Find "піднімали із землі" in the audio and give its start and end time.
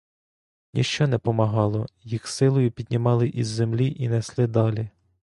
2.71-3.95